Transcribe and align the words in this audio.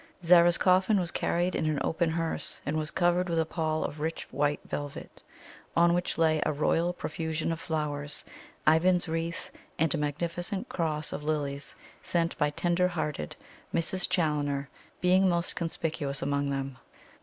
Zara's 0.23 0.57
coffin 0.57 0.99
was 0.99 1.11
carried 1.11 1.55
in 1.55 1.67
an 1.67 1.77
open 1.83 2.09
hearse, 2.09 2.59
and 2.65 2.75
was 2.75 2.89
covered 2.89 3.29
with 3.29 3.37
a 3.39 3.45
pall 3.45 3.83
of 3.83 3.99
rich 3.99 4.27
white 4.31 4.59
velvet, 4.65 5.21
on 5.75 5.93
which 5.93 6.17
lay 6.17 6.41
a 6.43 6.51
royal 6.51 6.91
profusion 6.91 7.51
of 7.51 7.59
flowers 7.59 8.25
Ivan's 8.67 9.07
wreath, 9.07 9.51
and 9.77 9.93
a 9.93 9.99
magnificent 9.99 10.67
cross 10.69 11.13
of 11.13 11.21
lilies 11.21 11.75
sent 12.01 12.35
by 12.39 12.49
tender 12.49 12.87
hearted 12.87 13.35
Mrs. 13.75 14.09
Challoner, 14.09 14.69
being 15.01 15.29
most 15.29 15.55
conspicuous 15.55 16.23
among 16.23 16.49
them. 16.49 16.77